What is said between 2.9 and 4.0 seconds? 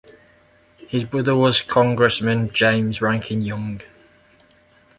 Rankin Young.